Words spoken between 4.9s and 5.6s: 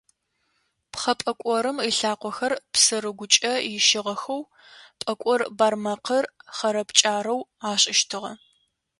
пӏэкӏор